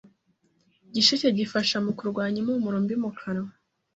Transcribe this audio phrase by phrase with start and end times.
[0.89, 3.51] Igisheke gifasha mu kurwanya impumuro mbi mu kanwa